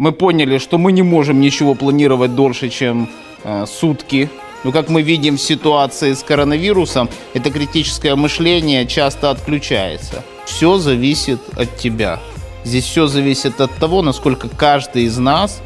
Мы 0.00 0.12
поняли, 0.12 0.56
что 0.56 0.78
мы 0.78 0.92
не 0.92 1.02
можем 1.02 1.42
ничего 1.42 1.74
планировать 1.74 2.34
дольше, 2.34 2.70
чем 2.70 3.10
э, 3.44 3.66
сутки. 3.66 4.30
Но 4.64 4.72
как 4.72 4.88
мы 4.88 5.02
видим 5.02 5.36
в 5.36 5.42
ситуации 5.42 6.14
с 6.14 6.22
коронавирусом, 6.22 7.10
это 7.34 7.50
критическое 7.50 8.14
мышление 8.14 8.86
часто 8.86 9.28
отключается. 9.28 10.24
Все 10.46 10.78
зависит 10.78 11.38
от 11.54 11.76
тебя. 11.76 12.18
Здесь 12.64 12.84
все 12.84 13.08
зависит 13.08 13.60
от 13.60 13.74
того, 13.74 14.00
насколько 14.00 14.48
каждый 14.48 15.02
из 15.02 15.18
нас 15.18 15.60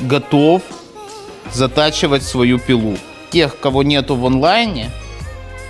готов 0.00 0.62
затачивать 1.52 2.22
свою 2.22 2.58
пилу. 2.58 2.96
Тех, 3.32 3.60
кого 3.60 3.82
нету 3.82 4.16
в 4.16 4.24
онлайне, 4.24 4.92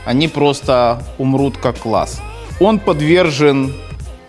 они 0.05 0.29
просто 0.29 1.03
умрут 1.19 1.57
как 1.57 1.79
класс. 1.79 2.23
Он 2.61 2.79
подвержен 2.79 3.75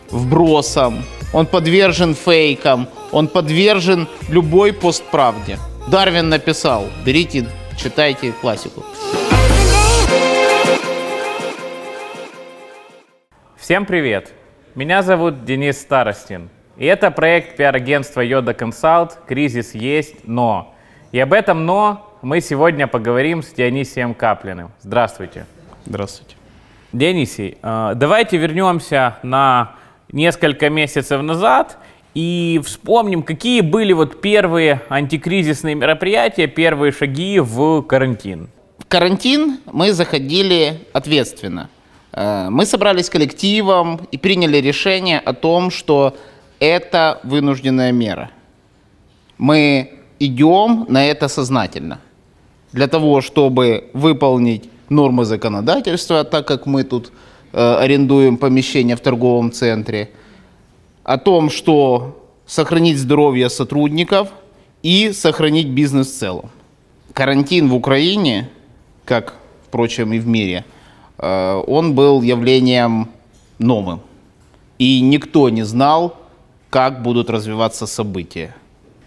вбросам, 0.09 1.05
он 1.33 1.45
подвержен 1.45 2.15
фейкам, 2.15 2.87
он 3.11 3.27
подвержен 3.27 4.07
любой 4.29 4.73
постправде. 4.73 5.57
Дарвин 5.87 6.29
написал, 6.29 6.85
берите, 7.05 7.45
читайте 7.77 8.31
классику. 8.31 8.83
Всем 13.57 13.85
привет! 13.85 14.31
Меня 14.75 15.01
зовут 15.01 15.45
Денис 15.45 15.79
Старостин. 15.79 16.49
И 16.77 16.85
это 16.85 17.09
проект 17.09 17.55
пиар-агентства 17.55 18.21
Йода 18.21 18.53
Консалт 18.53 19.17
«Кризис 19.27 19.73
есть, 19.73 20.27
но». 20.27 20.75
И 21.11 21.19
об 21.19 21.31
этом 21.31 21.65
«но» 21.65 22.17
мы 22.21 22.41
сегодня 22.41 22.87
поговорим 22.87 23.41
с 23.41 23.53
Дионисием 23.53 24.13
Каплиным. 24.13 24.71
Здравствуйте. 24.81 25.45
Здравствуйте. 25.85 26.35
Дионисий, 26.91 27.57
э, 27.61 27.93
давайте 27.95 28.37
вернемся 28.37 29.17
на 29.23 29.75
несколько 30.11 30.69
месяцев 30.69 31.21
назад 31.21 31.77
и 32.15 32.61
вспомним, 32.63 33.23
какие 33.23 33.59
были 33.61 33.91
вот 33.93 34.21
первые 34.21 34.81
антикризисные 34.89 35.75
мероприятия, 35.75 36.47
первые 36.47 36.93
шаги 36.93 37.39
в 37.39 37.81
карантин. 37.81 38.49
В 38.79 38.85
карантин 38.85 39.57
мы 39.71 39.91
заходили 39.91 40.79
ответственно. 40.93 41.69
Э, 42.13 42.47
мы 42.49 42.65
собрались 42.65 43.09
коллективом 43.09 43.99
и 44.11 44.17
приняли 44.17 44.57
решение 44.57 45.19
о 45.19 45.33
том, 45.33 45.69
что 45.69 46.15
это 46.59 47.19
вынужденная 47.23 47.91
мера. 47.91 48.31
Мы 49.37 49.99
идем 50.19 50.85
на 50.87 51.05
это 51.05 51.27
сознательно. 51.27 51.99
Для 52.71 52.87
того, 52.87 53.19
чтобы 53.19 53.89
выполнить 53.93 54.69
нормы 54.87 55.25
законодательства, 55.25 56.23
так 56.23 56.47
как 56.47 56.65
мы 56.65 56.85
тут 56.85 57.11
э, 57.51 57.75
арендуем 57.75 58.37
помещение 58.37 58.95
в 58.95 59.01
торговом 59.01 59.51
центре, 59.51 60.11
о 61.05 61.17
том, 61.19 61.49
что 61.49 62.19
сохранить 62.45 62.97
здоровье 62.97 63.49
сотрудников 63.49 64.29
и 64.81 65.11
сохранить 65.13 65.67
бизнес 65.67 66.07
в 66.07 66.17
целом. 66.17 66.49
Карантин 67.13 67.69
в 67.69 67.75
Украине, 67.75 68.49
как, 69.05 69.35
впрочем, 69.67 70.13
и 70.13 70.19
в 70.19 70.27
мире, 70.27 70.65
э, 71.17 71.63
он 71.67 71.93
был 71.93 72.21
явлением 72.23 73.09
новым. 73.59 74.01
И 74.79 74.99
никто 74.99 75.49
не 75.49 75.63
знал, 75.63 76.17
как 76.69 77.03
будут 77.03 77.29
развиваться 77.29 77.85
события. 77.85 78.55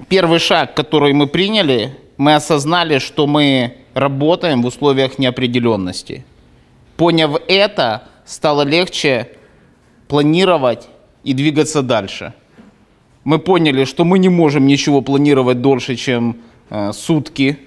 Первый 0.09 0.39
шаг, 0.39 0.75
который 0.75 1.13
мы 1.13 1.27
приняли, 1.27 1.99
мы 2.17 2.37
осознали, 2.37 2.99
что 2.99 3.27
мы 3.27 3.77
работаем 3.95 4.63
в 4.63 4.67
условиях 4.67 5.19
неопределенности. 5.19 6.25
Поняв 6.97 7.41
это, 7.49 8.05
стало 8.25 8.63
легче 8.63 9.29
планировать 10.07 10.89
и 11.25 11.33
двигаться 11.33 11.83
дальше. 11.83 12.33
Мы 13.25 13.39
поняли, 13.39 13.85
что 13.85 14.05
мы 14.05 14.19
не 14.19 14.29
можем 14.29 14.67
ничего 14.67 15.03
планировать 15.03 15.61
дольше, 15.61 15.97
чем 15.97 16.37
э, 16.71 16.93
сутки. 16.93 17.59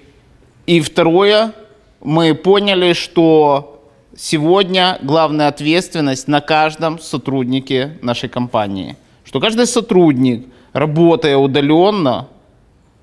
И 0.66 0.80
второе, 0.80 1.52
мы 2.00 2.34
поняли, 2.34 2.94
что 2.94 3.84
сегодня 4.16 4.98
главная 5.02 5.48
ответственность 5.48 6.28
на 6.28 6.40
каждом 6.40 6.98
сотруднике 6.98 7.98
нашей 8.02 8.28
компании. 8.28 8.96
Что 9.24 9.40
каждый 9.40 9.66
сотрудник, 9.66 10.46
работая 10.72 11.36
удаленно, 11.36 12.28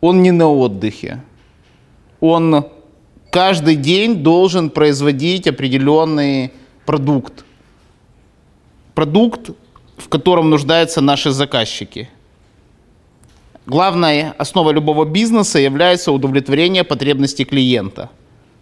он 0.02 0.22
не 0.22 0.32
на 0.32 0.50
отдыхе. 0.50 1.22
Он 2.20 2.66
каждый 3.32 3.76
день 3.76 4.16
должен 4.24 4.70
производить 4.70 5.48
определенный 5.48 6.52
продукт. 6.86 7.46
Продукт, 8.96 9.52
в 10.00 10.10
котором 10.10 10.50
нуждаются 10.50 11.02
наши 11.02 11.32
заказчики. 11.32 12.10
Главной 13.66 14.32
основой 14.32 14.74
любого 14.74 15.06
бизнеса 15.06 15.60
является 15.60 16.12
удовлетворение 16.12 16.84
потребностей 16.84 17.46
клиента. 17.46 18.10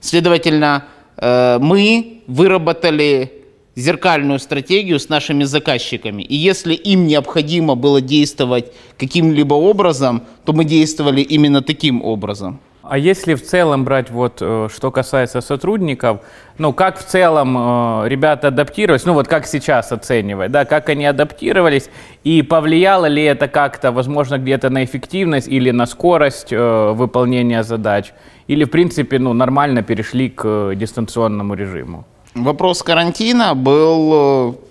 Следовательно, 0.02 0.86
э, 1.16 1.59
мы 1.62 2.24
выработали 2.28 3.31
зеркальную 3.75 4.40
стратегию 4.40 5.00
с 5.00 5.08
нашими 5.08 5.46
заказчиками. 5.46 6.24
И 6.24 6.36
если 6.36 6.74
им 6.74 7.08
необходимо 7.08 7.75
было 7.75 8.02
действовать 8.02 8.74
каким-либо 8.98 9.54
образом, 9.54 10.24
то 10.46 10.54
мы 10.54 10.66
действовали 10.66 11.22
именно 11.22 11.62
таким 11.62 12.04
образом. 12.04 12.59
А 12.90 12.98
если 12.98 13.34
в 13.34 13.44
целом 13.44 13.84
брать 13.84 14.09
вот, 14.09 14.38
э, 14.42 14.70
что 14.74 14.92
касается 14.92 15.42
сотрудников, 15.42 16.22
ну, 16.58 16.72
как 16.72 16.98
в 16.98 17.06
целом 17.06 17.58
э, 17.58 18.08
ребята 18.08 18.48
адаптировались, 18.48 19.06
ну, 19.06 19.14
вот 19.14 19.28
как 19.28 19.46
сейчас 19.46 19.92
оценивать, 19.92 20.52
да, 20.52 20.64
как 20.64 20.88
они 20.90 21.06
адаптировались, 21.06 21.90
и 22.24 22.42
повлияло 22.42 23.06
ли 23.08 23.24
это 23.24 23.50
как-то, 23.50 23.92
возможно, 23.92 24.38
где-то 24.38 24.70
на 24.70 24.86
эффективность 24.86 25.50
или 25.50 25.72
на 25.72 25.86
скорость 25.86 26.53
э, 26.53 26.92
выполнения 26.94 27.64
задач, 27.64 28.14
или, 28.48 28.64
в 28.64 28.70
принципе, 28.70 29.19
ну, 29.19 29.34
нормально 29.34 29.84
перешли 29.84 30.30
к 30.30 30.74
дистанционному 30.75 31.56
режиму? 31.56 32.06
Вопрос 32.36 32.84
карантина 32.84 33.54
был 33.54 34.62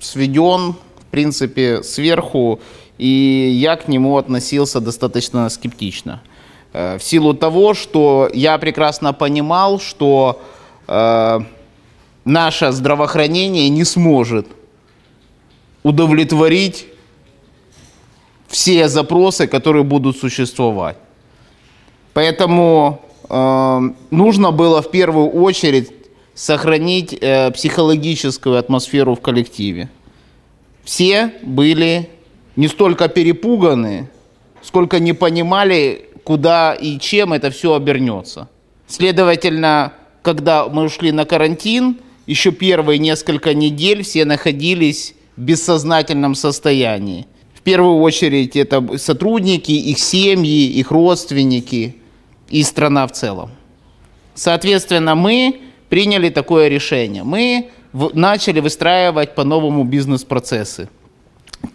сведен, 0.00 0.74
в 1.00 1.06
принципе, 1.10 1.82
сверху 1.82 2.60
и 2.98 3.50
я 3.60 3.76
к 3.76 3.88
нему 3.88 4.16
относился 4.16 4.80
достаточно 4.80 5.48
скептично. 5.48 6.22
Э, 6.72 6.98
в 6.98 7.02
силу 7.02 7.34
того, 7.34 7.74
что 7.74 8.30
я 8.32 8.58
прекрасно 8.58 9.12
понимал, 9.12 9.80
что 9.80 10.42
э, 10.88 11.40
наше 12.24 12.72
здравоохранение 12.72 13.68
не 13.68 13.84
сможет 13.84 14.46
удовлетворить 15.82 16.86
все 18.48 18.88
запросы, 18.88 19.46
которые 19.46 19.84
будут 19.84 20.16
существовать. 20.16 20.96
Поэтому 22.12 23.00
э, 23.28 23.80
нужно 24.10 24.50
было 24.50 24.82
в 24.82 24.90
первую 24.90 25.28
очередь 25.28 25.92
сохранить 26.34 27.16
э, 27.20 27.50
психологическую 27.50 28.58
атмосферу 28.58 29.14
в 29.14 29.20
коллективе. 29.20 29.88
Все 30.84 31.32
были 31.42 32.10
не 32.56 32.68
столько 32.68 33.08
перепуганы, 33.08 34.08
сколько 34.62 34.98
не 34.98 35.12
понимали, 35.12 36.08
куда 36.24 36.74
и 36.74 36.98
чем 36.98 37.32
это 37.32 37.50
все 37.50 37.74
обернется. 37.74 38.48
Следовательно, 38.88 39.92
когда 40.22 40.68
мы 40.68 40.84
ушли 40.84 41.12
на 41.12 41.24
карантин, 41.24 41.98
еще 42.26 42.50
первые 42.50 42.98
несколько 42.98 43.54
недель 43.54 44.02
все 44.02 44.24
находились 44.24 45.14
в 45.36 45.42
бессознательном 45.42 46.34
состоянии. 46.34 47.26
В 47.54 47.60
первую 47.60 48.00
очередь 48.00 48.56
это 48.56 48.98
сотрудники, 48.98 49.72
их 49.72 49.98
семьи, 49.98 50.66
их 50.66 50.90
родственники 50.90 51.96
и 52.48 52.62
страна 52.62 53.06
в 53.06 53.12
целом. 53.12 53.50
Соответственно, 54.34 55.14
мы 55.14 55.60
приняли 55.88 56.28
такое 56.30 56.68
решение. 56.68 57.22
Мы 57.22 57.70
начали 57.92 58.60
выстраивать 58.60 59.34
по-новому 59.34 59.84
бизнес-процессы. 59.84 60.88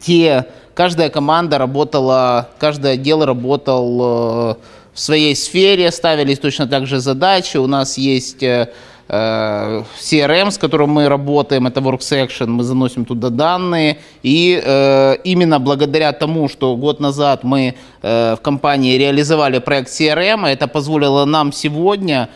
Те 0.01 0.45
каждая 0.73 1.09
команда 1.09 1.57
работала, 1.57 2.49
каждый 2.59 2.93
отдел 2.93 3.23
работал 3.25 3.99
э, 4.01 4.55
в 4.93 4.99
своей 4.99 5.35
сфере, 5.35 5.91
ставились 5.91 6.39
точно 6.39 6.67
так 6.67 6.87
же 6.87 6.99
задачи. 6.99 7.57
У 7.57 7.67
нас 7.67 7.97
есть 7.97 8.43
э, 8.43 8.71
э, 9.07 9.83
CRM, 9.99 10.51
с 10.51 10.57
которым 10.57 10.89
мы 10.89 11.07
работаем, 11.07 11.67
это 11.67 11.81
WorkSection, 11.81 12.47
мы 12.47 12.63
заносим 12.63 13.05
туда 13.05 13.29
данные. 13.29 13.99
И 14.23 14.61
э, 14.63 15.15
именно 15.23 15.59
благодаря 15.59 16.11
тому, 16.13 16.49
что 16.49 16.75
год 16.75 16.99
назад 16.99 17.43
мы 17.43 17.75
э, 18.01 18.35
в 18.35 18.41
компании 18.41 18.97
реализовали 18.97 19.59
проект 19.59 19.89
CRM, 19.89 20.47
это 20.47 20.67
позволило 20.67 21.25
нам 21.25 21.51
сегодня 21.51 22.29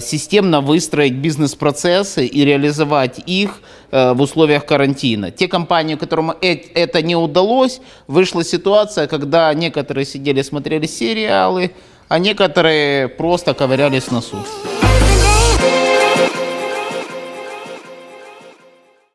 системно 0.00 0.60
выстроить 0.60 1.14
бизнес-процессы 1.14 2.24
и 2.26 2.44
реализовать 2.44 3.20
их 3.26 3.60
в 3.94 4.20
условиях 4.20 4.66
карантина. 4.66 5.30
Те 5.30 5.46
компании, 5.46 5.94
которым 5.94 6.32
это 6.40 7.00
не 7.00 7.14
удалось, 7.14 7.80
вышла 8.08 8.42
ситуация, 8.42 9.06
когда 9.06 9.54
некоторые 9.54 10.04
сидели, 10.04 10.42
смотрели 10.42 10.86
сериалы, 10.86 11.70
а 12.08 12.18
некоторые 12.18 13.06
просто 13.06 13.54
ковырялись 13.54 14.02
в 14.02 14.12
носу. 14.12 14.38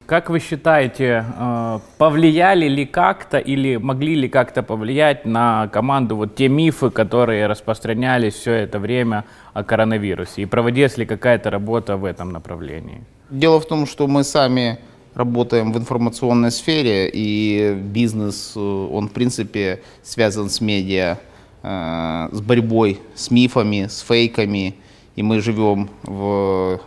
Как 0.09 0.31
вы 0.31 0.39
считаете, 0.39 1.23
э, 1.37 1.79
повлияли 1.99 2.67
ли 2.67 2.87
как-то 2.87 3.37
или 3.37 3.77
могли 3.77 4.15
ли 4.15 4.27
как-то 4.27 4.63
повлиять 4.63 5.23
на 5.25 5.67
команду 5.67 6.15
вот 6.15 6.35
те 6.35 6.47
мифы, 6.47 6.89
которые 6.89 7.45
распространялись 7.45 8.33
все 8.33 8.53
это 8.53 8.79
время 8.79 9.25
о 9.53 9.63
коронавирусе? 9.63 10.41
И 10.41 10.45
проводилась 10.47 10.97
ли 10.97 11.05
какая-то 11.05 11.51
работа 11.51 11.95
в 11.95 12.05
этом 12.05 12.31
направлении? 12.31 13.03
Дело 13.29 13.59
в 13.59 13.67
том, 13.67 13.85
что 13.85 14.07
мы 14.07 14.23
сами 14.23 14.79
работаем 15.13 15.71
в 15.71 15.77
информационной 15.77 16.49
сфере, 16.49 17.07
и 17.13 17.75
бизнес, 17.75 18.53
э, 18.55 18.59
он 18.59 19.09
в 19.09 19.11
принципе 19.11 19.83
связан 20.01 20.49
с 20.49 20.59
медиа, 20.59 21.19
э, 21.61 22.29
с 22.31 22.41
борьбой 22.41 22.99
с 23.13 23.29
мифами, 23.29 23.85
с 23.87 23.99
фейками, 23.99 24.73
и 25.15 25.21
мы 25.21 25.39
живем 25.39 25.87
в 26.01 26.79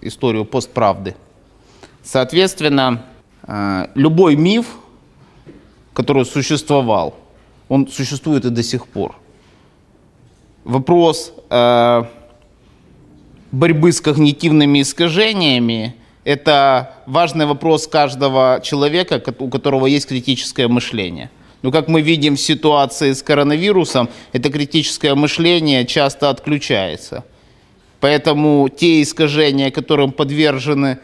историю 0.00 0.44
постправды. 0.44 1.16
Соответственно, 2.02 3.04
э, 3.46 3.86
любой 3.94 4.36
миф, 4.36 4.66
который 5.94 6.24
существовал, 6.24 7.14
он 7.68 7.88
существует 7.88 8.44
и 8.44 8.50
до 8.50 8.62
сих 8.62 8.86
пор. 8.86 9.16
Вопрос 10.64 11.32
э, 11.50 12.04
борьбы 13.50 13.92
с 13.92 14.00
когнитивными 14.00 14.82
искажениями– 14.82 15.96
это 16.24 16.94
важный 17.06 17.46
вопрос 17.46 17.86
каждого 17.86 18.60
человека, 18.62 19.22
у 19.38 19.48
которого 19.48 19.86
есть 19.86 20.06
критическое 20.06 20.68
мышление. 20.68 21.30
Но 21.62 21.70
как 21.70 21.88
мы 21.88 22.00
видим 22.00 22.36
в 22.36 22.40
ситуации 22.40 23.12
с 23.12 23.22
коронавирусом, 23.22 24.08
это 24.32 24.50
критическое 24.50 25.14
мышление 25.14 25.86
часто 25.86 26.30
отключается. 26.30 27.24
Поэтому 28.00 28.68
те 28.68 29.02
искажения, 29.02 29.70
которым 29.70 30.10
подвержены 30.10 30.98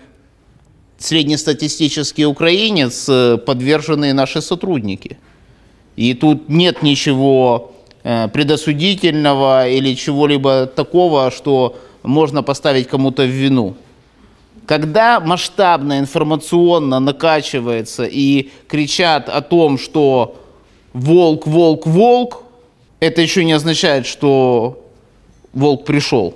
среднестатистический 0.98 2.26
украинец, 2.26 3.08
э, 3.08 3.38
подверженные 3.38 4.12
наши 4.12 4.42
сотрудники. 4.42 5.18
И 5.96 6.14
тут 6.14 6.48
нет 6.48 6.82
ничего 6.82 7.72
э, 8.02 8.28
предосудительного 8.28 9.68
или 9.68 9.94
чего-либо 9.94 10.66
такого, 10.66 11.30
что 11.30 11.76
можно 12.02 12.42
поставить 12.42 12.88
кому-то 12.88 13.22
в 13.22 13.30
вину. 13.30 13.74
Когда 14.66 15.18
масштабно 15.20 15.98
информационно 15.98 17.00
накачивается 17.00 18.04
и 18.04 18.50
кричат 18.68 19.28
о 19.28 19.40
том, 19.40 19.78
что 19.78 20.36
волк, 20.92 21.46
волк, 21.46 21.86
волк, 21.86 22.42
это 23.00 23.22
еще 23.22 23.44
не 23.44 23.52
означает, 23.52 24.06
что 24.06 24.84
волк 25.52 25.84
пришел. 25.84 26.34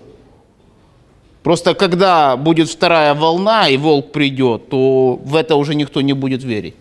Просто 1.43 1.75
когда 1.75 2.37
будет 2.37 2.69
вторая 2.69 3.15
волна 3.15 3.69
и 3.69 3.77
волк 3.77 4.12
придет, 4.12 4.69
то 4.69 5.17
в 5.17 5.35
это 5.35 5.56
уже 5.56 5.75
никто 5.75 6.00
не 6.00 6.12
будет 6.12 6.44
верить. 6.44 6.75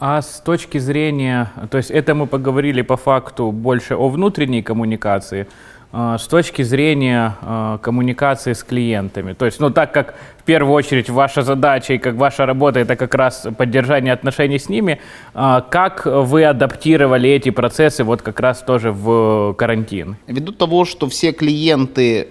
А 0.00 0.22
с 0.22 0.40
точки 0.40 0.78
зрения, 0.78 1.52
то 1.70 1.76
есть 1.76 1.90
это 1.90 2.14
мы 2.14 2.26
поговорили 2.26 2.80
по 2.80 2.96
факту 2.96 3.52
больше 3.52 3.94
о 3.94 4.08
внутренней 4.08 4.62
коммуникации, 4.62 5.46
с 5.92 6.26
точки 6.26 6.62
зрения 6.62 7.36
а, 7.42 7.78
коммуникации 7.78 8.54
с 8.54 8.64
клиентами. 8.64 9.34
То 9.34 9.44
есть, 9.44 9.60
ну, 9.60 9.70
так 9.70 9.92
как 9.92 10.14
в 10.38 10.42
первую 10.44 10.72
очередь 10.72 11.10
ваша 11.10 11.42
задача 11.42 11.92
и 11.92 11.98
как 11.98 12.14
ваша 12.14 12.46
работа 12.46 12.80
это 12.80 12.96
как 12.96 13.14
раз 13.14 13.46
поддержание 13.58 14.14
отношений 14.14 14.58
с 14.58 14.70
ними, 14.70 15.00
а, 15.34 15.60
как 15.60 16.06
вы 16.06 16.44
адаптировали 16.44 17.28
эти 17.28 17.50
процессы 17.50 18.04
вот 18.04 18.22
как 18.22 18.40
раз 18.40 18.62
тоже 18.62 18.90
в 18.90 19.54
карантин? 19.54 20.16
Ввиду 20.26 20.52
того, 20.52 20.86
что 20.86 21.08
все 21.10 21.32
клиенты 21.32 22.28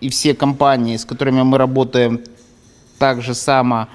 и 0.00 0.08
все 0.08 0.34
компании, 0.34 0.96
с 0.96 1.04
которыми 1.04 1.42
мы 1.42 1.58
работаем, 1.58 2.20
так 2.98 3.22
же 3.22 3.34
само 3.34 3.86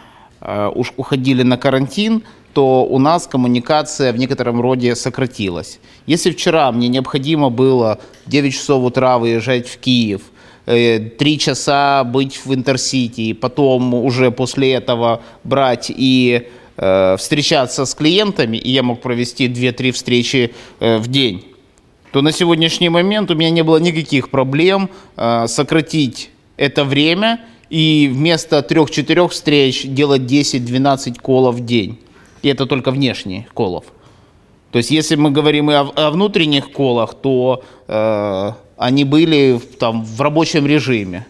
уж 0.76 0.92
уходили 0.98 1.42
на 1.44 1.58
карантин, 1.58 2.24
то 2.54 2.86
у 2.86 3.00
нас 3.00 3.28
коммуникация 3.28 4.14
в 4.14 4.18
некотором 4.18 4.62
роде 4.62 4.96
сократилась. 4.96 5.80
Если 6.06 6.32
вчера 6.32 6.72
мне 6.72 6.88
необходимо 6.88 7.50
было 7.50 8.00
9 8.28 8.54
часов 8.54 8.84
утра 8.84 9.18
выезжать 9.18 9.68
в 9.68 9.78
Киев, 9.80 10.22
3 10.66 11.12
э, 11.18 11.38
часа 11.38 12.04
быть 12.04 12.46
в 12.46 12.54
Интерсити, 12.54 13.34
потом 13.34 13.94
уже 13.94 14.32
после 14.32 14.74
этого 14.74 15.22
брать 15.44 15.92
и 15.94 16.48
э, 16.78 17.16
встречаться 17.18 17.86
с 17.86 17.94
клиентами, 17.96 18.58
и 18.58 18.72
я 18.72 18.84
мог 18.84 19.02
провести 19.02 19.48
2-3 19.48 19.92
встречи 19.92 20.54
э, 20.80 20.98
в 20.98 21.08
день, 21.08 21.44
то 22.12 22.22
на 22.22 22.32
сегодняшний 22.32 22.90
момент 22.90 23.32
у 23.32 23.36
меня 23.36 23.50
не 23.50 23.64
было 23.64 23.78
никаких 23.78 24.30
проблем 24.30 24.90
э, 25.18 25.48
сократить 25.48 26.30
это 26.56 26.86
время 26.86 27.42
и 27.70 28.10
вместо 28.14 28.60
3-4 28.60 29.28
встреч 29.30 29.84
делать 29.84 30.22
10-12 30.22 31.20
колов 31.20 31.56
в 31.56 31.66
день. 31.66 31.98
И 32.44 32.50
это 32.50 32.66
только 32.66 32.92
внешний 32.92 33.48
колов. 33.54 33.86
То 34.72 34.78
есть, 34.78 34.92
если 34.92 35.16
мы 35.16 35.32
говорим 35.32 35.72
и 35.72 35.74
о, 35.74 35.82
о 35.96 36.12
внутренних 36.12 36.72
колах, 36.72 37.14
то 37.14 37.64
э, 37.88 38.52
они 38.78 39.06
были 39.06 39.60
там, 39.80 40.04
в 40.04 40.20
рабочем 40.22 40.68
режиме. 40.68 41.26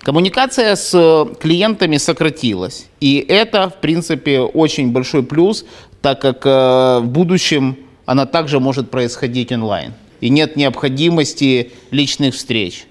Коммуникация 0.00 0.76
с 0.76 1.28
клиентами 1.40 1.96
сократилась. 1.96 2.88
И 3.00 3.24
это, 3.26 3.70
в 3.70 3.80
принципе, 3.80 4.40
очень 4.40 4.92
большой 4.92 5.22
плюс, 5.22 5.64
так 6.02 6.20
как 6.20 6.44
э, 6.44 6.98
в 7.00 7.06
будущем 7.06 7.78
она 8.04 8.26
также 8.26 8.60
может 8.60 8.90
происходить 8.90 9.50
онлайн. 9.50 9.94
И 10.20 10.28
нет 10.28 10.56
необходимости 10.56 11.72
личных 11.90 12.34
встреч. 12.34 12.86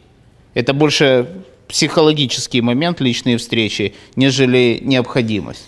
Это 0.56 0.74
больше 0.74 1.28
психологический 1.68 2.62
момент 2.62 3.00
личные 3.00 3.38
встречи, 3.38 3.94
нежели 4.16 4.80
необходимость. 4.82 5.68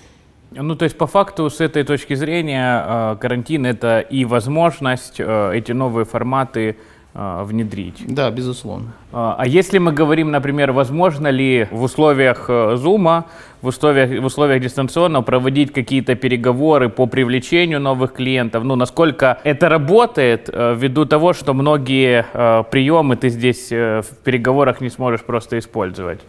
Ну, 0.58 0.76
то 0.76 0.86
есть, 0.86 0.98
по 0.98 1.06
факту, 1.06 1.50
с 1.50 1.60
этой 1.60 1.84
точки 1.84 2.14
зрения, 2.14 2.84
э, 2.86 3.18
карантин— 3.20 3.66
это 3.68 4.00
и 4.00 4.24
возможность 4.24 5.20
э, 5.20 5.52
эти 5.54 5.74
новые 5.74 6.06
форматы 6.06 6.78
э, 7.14 7.44
внедрить. 7.44 8.06
Да, 8.08 8.32
безусловно. 8.32 8.94
А 9.12 9.44
если 9.46 9.80
мы 9.80 9.92
говорим, 9.92 10.32
например, 10.32 10.72
возможно 10.72 11.28
ли 11.28 11.68
в 11.72 11.84
условиях 11.84 12.50
Zoom, 12.50 13.24
в 13.62 13.68
условиях, 13.68 14.22
в 14.22 14.26
условиях 14.26 14.62
дистанционного 14.62 15.24
проводить 15.24 15.74
какие-то 15.74 16.16
переговоры 16.16 16.88
по 16.88 17.06
привлечению 17.06 17.82
новых 17.82 18.14
клиентов, 18.14 18.64
ну, 18.64 18.76
насколько 18.76 19.40
это 19.44 19.68
работает 19.68 20.50
ввиду 20.54 21.06
того, 21.06 21.34
что 21.34 21.54
многие 21.54 22.26
приемы 22.72 23.18
ты 23.18 23.30
здесь 23.30 23.72
в 23.72 24.06
переговорах 24.24 24.80
не 24.82 24.90
сможешь 24.90 25.22
просто 25.22 25.58
использовать? 25.60 26.20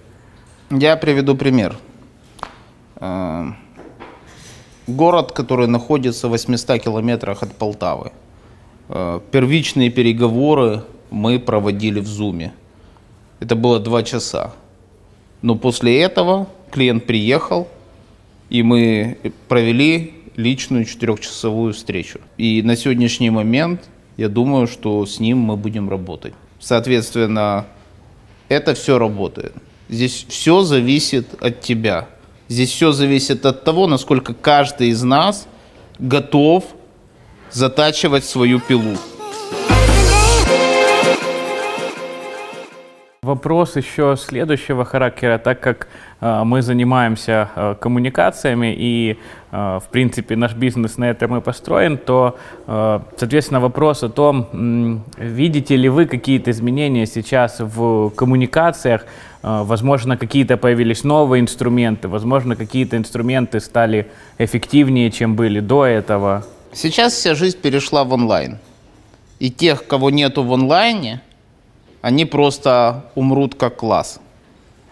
Я 0.71 0.97
приведу 0.97 1.37
пример 1.37 1.75
город, 4.87 5.33
который 5.33 5.67
находится 5.67 6.29
в 6.29 6.31
800 6.31 6.83
километрах 6.83 7.43
от 7.43 7.55
Полтавы. 7.55 8.13
Э, 8.89 9.21
первичные 9.31 9.91
переговоры 9.91 10.83
мы 11.11 11.39
проводили 11.39 12.01
в 12.01 12.07
Зуме. 12.07 12.53
Это 13.41 13.55
было 13.57 13.81
два 13.81 14.03
часа. 14.03 14.53
Но 15.43 15.57
после 15.57 16.01
этого 16.01 16.49
клиент 16.71 17.07
приехал, 17.07 17.69
и 18.49 18.63
мы 18.63 19.19
провели 19.49 20.15
личную 20.37 20.85
четырехчасовую 20.85 21.73
встречу. 21.73 22.21
И 22.39 22.63
на 22.63 22.77
сегодняшний 22.77 23.31
момент 23.31 23.89
я 24.17 24.29
думаю, 24.29 24.67
что 24.67 25.05
с 25.05 25.21
ним 25.21 25.39
мы 25.39 25.57
будем 25.57 25.91
работать. 25.91 26.35
Соответственно, 26.59 27.67
это 28.49 28.75
все 28.75 28.99
работает. 28.99 29.53
Здесь 29.89 30.27
все 30.29 30.63
зависит 30.63 31.43
от 31.43 31.61
тебя. 31.61 32.09
Здесь 32.49 32.71
все 32.71 32.93
зависит 32.93 33.45
от 33.45 33.65
того, 33.65 33.87
насколько 33.87 34.35
каждый 34.35 34.89
из 34.89 35.03
нас 35.03 35.47
готов 35.99 36.65
затачивать 37.51 38.25
свою 38.25 38.61
пилу. 38.61 38.97
Вопрос 43.37 43.77
еще 43.77 44.17
следующего 44.17 44.87
характера, 44.87 45.37
так 45.37 45.61
как 45.61 45.89
э, 46.23 46.43
мы 46.45 46.63
занимаемся 46.63 47.51
э, 47.55 47.75
коммуникациями 47.79 48.75
и, 48.75 49.19
э, 49.53 49.79
в 49.79 49.89
принципе, 49.91 50.37
наш 50.37 50.55
бизнес 50.55 50.97
на 50.97 51.05
этом 51.11 51.37
и 51.37 51.41
построен, 51.43 51.99
то, 51.99 52.39
э, 52.67 53.01
соответственно, 53.19 53.61
вопрос 53.61 54.03
о 54.03 54.09
том, 54.09 55.03
видите 55.19 55.77
ли 55.77 55.91
вы 55.91 56.07
какие-то 56.07 56.51
изменения 56.51 57.07
сейчас 57.07 57.61
в 57.61 58.09
коммуникациях, 58.17 59.03
э, 59.43 59.63
возможно, 59.65 60.17
какие-то 60.17 60.57
появились 60.57 61.05
новые 61.05 61.43
инструменты, 61.43 62.09
возможно, 62.09 62.57
какие-то 62.57 62.97
инструменты 62.97 63.61
стали 63.61 64.07
эффективнее, 64.39 65.11
чем 65.11 65.37
были 65.37 65.61
до 65.61 65.85
этого. 65.85 66.43
Сейчас 66.73 67.13
вся 67.13 67.35
жизнь 67.35 67.59
перешла 67.61 68.05
в 68.05 68.15
онлайн. 68.15 68.57
И 69.41 69.51
тех, 69.51 69.87
кого 69.87 70.09
нету 70.09 70.43
в 70.43 70.55
онлайне, 70.55 71.21
они 72.07 72.25
просто 72.25 73.05
умрут 73.17 73.57
как 73.57 73.79
класс. 73.79 74.21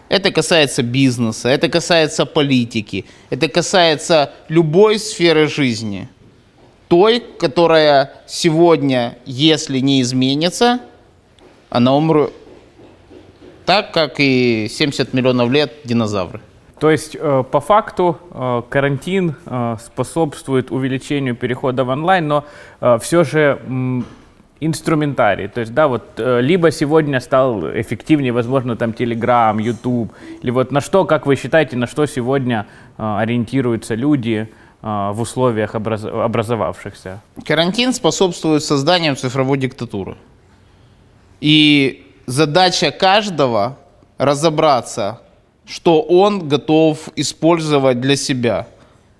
Это 0.09 0.33
касается 0.33 0.83
бизнеса, 0.83 1.47
это 1.47 1.69
касается 1.69 2.25
политики, 2.25 3.05
это 3.29 3.47
касается 3.47 4.33
любой 4.49 4.99
сферы 4.99 5.47
жизни. 5.47 6.09
Той, 6.89 7.21
которая 7.39 8.11
сегодня, 8.27 9.17
если 9.25 9.79
не 9.79 10.01
изменится, 10.01 10.81
она 11.69 11.95
умрет 11.95 12.33
так, 13.65 13.93
как 13.93 14.19
и 14.19 14.67
70 14.69 15.13
миллионов 15.13 15.49
лет 15.49 15.71
динозавры. 15.85 16.41
То 16.81 16.91
есть, 16.91 17.15
э, 17.17 17.43
по 17.49 17.61
факту, 17.61 18.17
э, 18.29 18.61
карантин 18.69 19.35
э, 19.45 19.77
способствует 19.81 20.69
увеличению 20.69 21.37
перехода 21.37 21.85
в 21.85 21.89
онлайн, 21.89 22.27
но 22.27 22.43
все 22.99 23.23
же 23.23 23.61
инструментарий. 24.59 25.47
То 25.47 25.59
есть, 25.61 25.73
да, 25.73 25.87
вот 25.87 26.03
либо 26.17 26.71
сегодня 26.71 27.19
стал 27.19 27.69
эффективнее, 27.71 28.31
возможно, 28.31 28.75
там 28.75 28.91
Telegram, 28.91 29.61
YouTube, 29.61 30.13
или 30.41 30.51
вот 30.51 30.71
на 30.71 30.81
что, 30.81 31.05
как 31.05 31.25
вы 31.25 31.35
считаете, 31.35 31.77
на 31.77 31.87
что 31.87 32.05
сегодня 32.05 32.65
ориентируются 32.97 33.95
люди 33.95 34.47
в 34.81 35.15
условиях 35.17 35.75
образ... 35.75 36.05
образовавшихся? 36.05 37.21
Карантин 37.45 37.91
способствует 37.93 38.63
созданию 38.63 39.15
цифровой 39.15 39.57
диктатуры. 39.57 40.15
И 41.41 42.05
задача 42.27 42.91
каждого 42.91 43.77
разобраться, 44.17 45.19
что 45.65 46.01
он 46.01 46.47
готов 46.47 47.09
использовать 47.15 47.99
для 47.99 48.15
себя. 48.15 48.67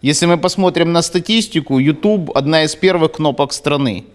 Если 0.01 0.27
мы 0.27 0.37
посмотрим 0.37 0.93
на 0.93 1.01
статистику, 1.01 1.79
YouTube 1.79 2.31
одна 2.37 2.63
из 2.63 2.75
первых 2.75 3.13
кнопок 3.13 3.51
страны. 3.51 4.05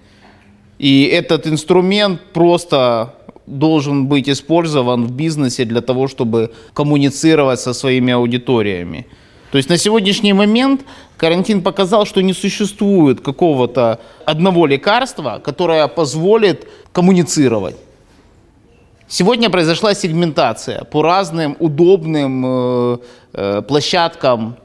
И 0.80 1.04
этот 1.12 1.46
инструмент 1.46 2.20
просто 2.32 3.14
должен 3.46 4.06
быть 4.06 4.30
использован 4.30 5.04
в 5.04 5.12
бизнесе 5.12 5.66
для 5.66 5.82
того, 5.82 6.08
чтобы 6.08 6.52
коммуницировать 6.72 7.60
со 7.60 7.74
своими 7.74 8.14
аудиториями. 8.14 9.06
То 9.52 9.58
есть 9.58 9.68
на 9.68 9.76
сегодняшний 9.76 10.32
момент 10.32 10.80
карантин 11.18 11.60
показал, 11.60 12.06
что 12.06 12.22
не 12.22 12.32
существует 12.32 13.20
какого-то 13.20 13.98
одного 14.24 14.64
лекарства, 14.64 15.38
которое 15.44 15.86
позволит 15.86 16.66
коммуницировать. 16.92 17.76
Сегодня 19.06 19.50
произошла 19.50 19.92
сегментация 19.92 20.84
по 20.84 21.02
разным 21.02 21.56
удобным 21.58 22.44
э, 22.46 22.98
э, 23.34 23.62
площадкам 23.68 24.56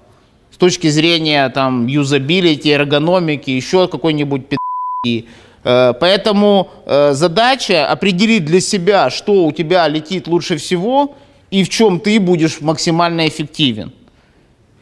с 0.49 0.57
точки 0.57 0.87
зрения 0.87 1.49
там 1.49 1.87
юзабилити, 1.87 2.69
эргономики, 2.69 3.49
еще 3.49 3.89
какой-нибудь 3.89 4.47
пи***и. 4.47 5.27
Э, 5.65 5.93
поэтому 5.99 6.69
э, 6.85 7.13
задача 7.13 7.87
определить 7.87 8.45
для 8.45 8.61
себя, 8.61 9.09
что 9.09 9.45
у 9.45 9.51
тебя 9.51 9.87
летит 9.87 10.27
лучше 10.27 10.57
всего 10.57 11.15
и 11.49 11.63
в 11.63 11.69
чем 11.69 11.99
ты 11.99 12.19
будешь 12.19 12.61
максимально 12.61 13.27
эффективен. 13.27 13.91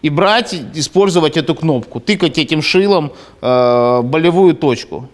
И 0.02 0.10
брать, 0.10 0.54
использовать 0.75 1.38
эту 1.38 1.56
кнопку, 1.56 2.02
тыкать 2.02 2.38
этим 2.38 2.62
шилом 2.62 3.13
э, 3.42 4.02
болевую 4.04 4.54
точку. 4.56 5.10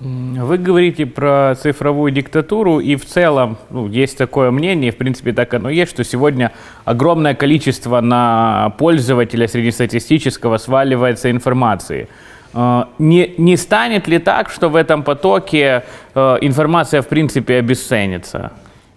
Вы 0.00 0.58
говорите 0.58 1.06
про 1.06 1.54
цифровую 1.54 2.12
диктатуру, 2.12 2.78
и 2.78 2.94
в 2.96 3.06
целом 3.06 3.56
ну, 3.70 3.88
есть 3.88 4.18
такое 4.18 4.50
мнение, 4.50 4.92
в 4.92 4.96
принципе 4.96 5.32
так 5.32 5.54
оно 5.54 5.70
есть, 5.70 5.92
что 5.92 6.04
сегодня 6.04 6.52
огромное 6.84 7.34
количество 7.34 8.02
на 8.02 8.74
пользователя 8.76 9.48
среднестатистического 9.48 10.58
сваливается 10.58 11.30
информации. 11.30 12.08
А, 12.54 12.88
не, 12.98 13.34
не 13.36 13.56
станет 13.56 14.06
ли 14.06 14.18
так, 14.18 14.48
что 14.48 14.68
в 14.68 14.76
этом 14.76 15.02
потоке 15.02 15.84
э, 16.14 16.38
информация 16.40 17.02
в 17.02 17.08
принципе 17.08 17.56
обесценится? 17.56 18.52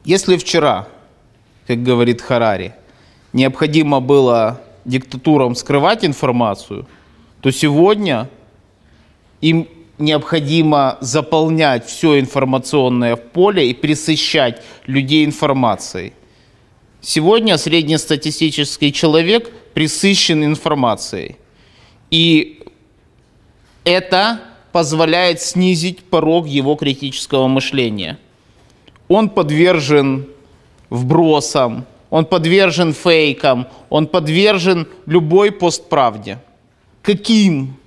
Если 0.05 0.37
вчера, 0.37 0.87
как 1.65 1.81
говорит 1.81 2.21
Харари, 2.21 2.75
необходимо 3.33 3.99
было 3.99 4.61
диктатурам 4.85 5.55
скрывать 5.55 6.05
информацию, 6.05 6.87
то 7.41 7.51
сегодня 7.51 8.29
им 9.41 9.67
необходимо 9.97 10.99
заполнять 11.01 11.85
все 11.87 12.19
информационное 12.19 13.15
поле 13.15 13.71
и 13.71 13.73
присыщать 13.73 14.61
людей 14.85 15.25
информацией. 15.25 16.13
Сегодня 17.01 17.57
среднестатистический 17.57 18.93
человек 18.93 19.49
присыщен 19.73 20.43
информацией. 20.43 21.37
И 22.11 22.56
это 23.87 24.41
позволяет 24.73 25.41
снизить 25.41 26.03
порог 26.03 26.45
его 26.45 26.75
критического 26.75 27.47
мышления. 27.47 28.17
Он 29.07 29.29
подвержен 29.29 30.27
вбросам, 30.89 31.85
он 32.09 32.25
подвержен 32.25 32.93
фейкам, 32.93 33.67
он 33.89 34.07
подвержен 34.07 34.87
любой 35.05 35.51
постправде. 35.51 36.39
Каким 37.01 37.77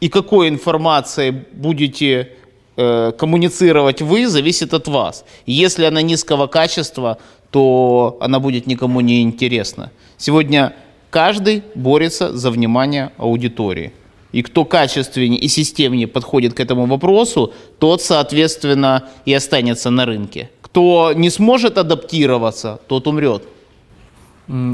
и 0.00 0.10
какой 0.10 0.48
информацией 0.48 1.44
будете 1.52 2.32
э, 2.76 3.12
коммуницировать 3.18 4.02
вы, 4.02 4.28
зависит 4.28 4.74
от 4.74 4.86
вас. 4.86 5.24
Если 5.46 5.84
она 5.84 6.02
низкого 6.02 6.46
качества, 6.46 7.16
то 7.50 8.18
она 8.20 8.38
будет 8.38 8.66
никому 8.66 9.00
не 9.00 9.22
интересна. 9.22 9.90
Сегодня 10.18 10.74
каждый 11.08 11.62
борется 11.74 12.36
за 12.36 12.50
внимание 12.50 13.12
аудитории. 13.16 13.92
И 14.38 14.42
кто 14.42 14.64
качественнее 14.64 15.40
и 15.40 15.48
системнее 15.48 16.06
подходит 16.06 16.54
к 16.54 16.60
этому 16.60 16.86
вопросу, 16.86 17.52
тот, 17.80 18.02
соответственно, 18.02 19.02
и 19.26 19.34
останется 19.34 19.90
на 19.90 20.04
рынке. 20.06 20.48
Кто 20.62 21.12
не 21.12 21.28
сможет 21.28 21.76
адаптироваться, 21.76 22.78
тот 22.86 23.08
умрет. 23.08 23.42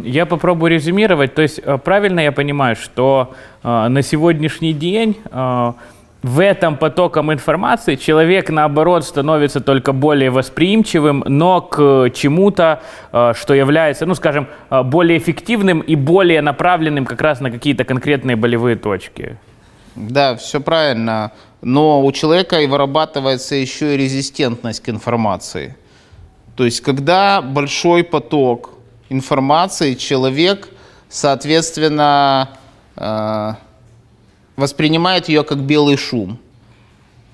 Я 0.04 0.26
попробую 0.26 0.72
резюмировать. 0.72 1.34
То 1.34 1.40
есть 1.40 1.60
э, 1.64 1.78
правильно 1.78 2.20
я 2.20 2.30
понимаю, 2.32 2.76
что 2.76 3.32
э, 3.62 3.88
на 3.88 4.02
сегодняшний 4.02 4.74
день 4.74 5.16
э, 5.30 5.72
в 6.22 6.40
этом 6.40 6.76
потоком 6.76 7.32
информации 7.32 7.96
человек, 7.96 8.50
наоборот, 8.50 9.04
становится 9.04 9.60
только 9.60 9.92
более 9.92 10.28
восприимчивым, 10.28 11.24
но 11.26 11.62
к 11.62 12.10
чему-то, 12.14 12.82
что 13.32 13.54
является, 13.54 14.06
ну, 14.06 14.14
скажем, 14.14 14.46
более 14.84 15.16
эффективным 15.16 15.80
и 15.80 15.96
более 15.96 16.42
направленным 16.42 17.06
как 17.06 17.22
раз 17.22 17.40
на 17.40 17.50
какие-то 17.50 17.84
конкретные 17.84 18.36
болевые 18.36 18.76
точки. 18.76 19.38
Да, 19.94 20.36
все 20.36 20.60
правильно. 20.60 21.32
Но 21.62 22.04
у 22.04 22.12
человека 22.12 22.60
и 22.60 22.66
вырабатывается 22.66 23.54
еще 23.54 23.94
и 23.94 23.96
резистентность 23.96 24.80
к 24.80 24.88
информации. 24.88 25.76
То 26.56 26.64
есть, 26.64 26.80
когда 26.80 27.42
большой 27.42 28.04
поток 28.04 28.70
информации 29.08 29.94
человек, 29.94 30.68
соответственно, 31.08 32.50
э, 32.96 33.54
воспринимает 34.56 35.28
ее 35.28 35.42
как 35.42 35.58
белый 35.58 35.96
шум. 35.96 36.38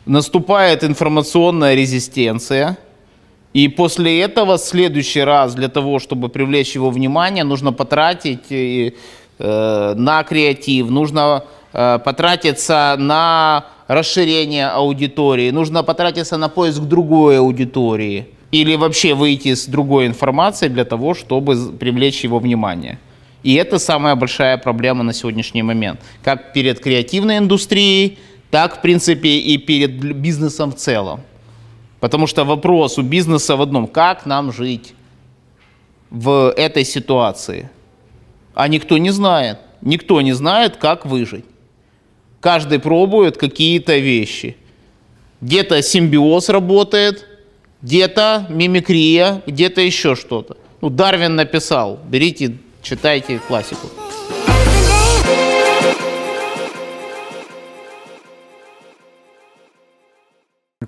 Наступает 0.07 0.85
информационная 0.85 1.75
резистенция, 1.75 2.79
и 3.53 3.69
после 3.69 4.21
этого 4.21 4.59
следующий 4.59 5.21
раз 5.21 5.55
для 5.55 5.69
того, 5.69 5.99
чтобы 5.99 6.29
привлечь 6.29 6.75
его 6.75 6.91
внимание, 6.91 7.45
нужно 7.45 7.73
потратить 7.73 8.51
э, 8.51 8.93
на 9.97 10.23
креатив, 10.23 10.89
нужно 10.89 11.45
потратиться 11.73 12.97
на 12.99 13.67
расширение 13.87 14.69
аудитории, 14.69 15.51
нужно 15.51 15.83
потратиться 15.83 16.37
на 16.37 16.49
поиск 16.49 16.81
другой 16.81 17.39
аудитории– 17.39 18.29
или 18.51 18.75
вообще 18.77 19.15
выйти 19.15 19.55
с 19.55 19.67
другой 19.67 20.07
информацией 20.07 20.71
для 20.71 20.85
того, 20.85 21.15
чтобы 21.15 21.73
привлечь 21.73 22.25
его 22.25 22.39
внимание. 22.39 22.99
И 23.43 23.55
это 23.55 23.79
самая 23.79 24.17
большая 24.17 24.59
проблема 24.59 25.03
на 25.03 25.13
сегодняшний 25.13 25.63
момент. 25.63 26.01
Как 26.23 26.53
перед 26.53 26.81
креативной 26.81 27.39
индустрией, 27.39 28.19
так, 28.51 28.79
в 28.79 28.81
принципе, 28.83 29.29
и 29.29 29.57
перед 29.57 29.93
бизнесом 30.17 30.73
в 30.73 30.77
целом. 30.77 31.21
Потому 32.01 32.27
что 32.27 32.45
вопрос 32.45 32.99
у 32.99 33.03
бизнеса 33.03 33.57
в 33.57 33.63
одном, 33.63 33.87
как 33.87 34.27
нам 34.27 34.53
жить 34.53 34.95
в 36.11 36.53
этой 36.57 36.85
ситуации. 36.85 37.71
А 38.55 38.69
никто 38.69 38.99
не 38.99 39.11
знает. 39.11 39.59
Никто 39.81 40.21
не 40.21 40.33
знает, 40.33 40.77
как 40.77 41.07
выжить. 41.07 41.45
Каждый 42.41 42.79
пробует 42.79 43.37
какие-то 43.37 43.99
вещи. 43.99 44.57
Где-то 45.41 45.83
симбиоз 45.83 46.49
работает, 46.49 47.27
где-то 47.83 48.47
мимикрия, 48.49 49.43
где-то 49.47 49.81
еще 49.81 50.15
что-то. 50.15 50.57
Ну, 50.81 50.91
Дарвин 50.91 51.37
написал, 51.37 51.99
берите, 52.09 52.57
читайте 52.83 53.41
классику. 53.47 53.89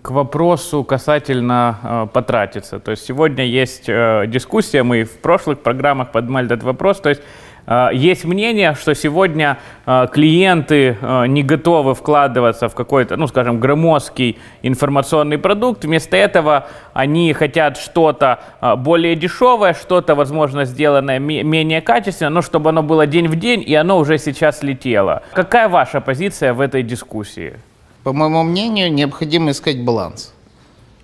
К 0.00 0.10
вопросу 0.10 0.84
касательно 0.84 1.78
э, 1.82 2.06
потратиться. 2.10 2.80
То 2.80 2.92
есть 2.92 3.04
сегодня 3.04 3.44
есть 3.44 3.88
э, 3.88 4.24
дискуссия, 4.26 4.82
мы 4.82 5.04
в 5.04 5.18
прошлых 5.18 5.60
программах 5.60 6.12
поднимали 6.12 6.46
этот 6.46 6.62
вопрос. 6.62 6.98
То 7.00 7.10
есть 7.10 7.22
а, 7.66 7.90
есть 7.92 8.24
мнение, 8.24 8.74
что 8.74 8.94
сегодня 8.94 9.58
а, 9.86 10.06
клиенты 10.06 10.96
а, 11.00 11.24
не 11.26 11.42
готовы 11.42 11.94
вкладываться 11.94 12.68
в 12.68 12.74
какой-то, 12.74 13.16
ну, 13.16 13.26
скажем, 13.26 13.60
громоздкий 13.60 14.38
информационный 14.62 15.38
продукт. 15.38 15.84
Вместо 15.84 16.16
этого 16.16 16.66
они 16.92 17.32
хотят 17.32 17.76
что-то 17.76 18.40
более 18.78 19.14
дешевое, 19.14 19.74
что-то, 19.74 20.14
возможно, 20.14 20.64
сделанное 20.64 21.18
менее 21.18 21.80
качественно, 21.80 22.30
но 22.30 22.42
чтобы 22.42 22.70
оно 22.70 22.82
было 22.82 23.06
день 23.06 23.28
в 23.28 23.36
день, 23.36 23.62
и 23.66 23.74
оно 23.74 23.98
уже 23.98 24.18
сейчас 24.18 24.62
летело. 24.62 25.22
Какая 25.32 25.68
ваша 25.68 26.00
позиция 26.00 26.54
в 26.54 26.60
этой 26.60 26.82
дискуссии? 26.82 27.54
По 28.02 28.12
моему 28.12 28.42
мнению, 28.42 28.92
необходимо 28.92 29.52
искать 29.52 29.82
баланс. 29.84 30.32